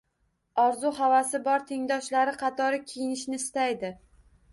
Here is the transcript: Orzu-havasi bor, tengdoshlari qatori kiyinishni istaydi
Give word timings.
Orzu-havasi 0.61 1.41
bor, 1.47 1.61
tengdoshlari 1.71 2.33
qatori 2.39 2.81
kiyinishni 2.93 3.39
istaydi 3.41 3.93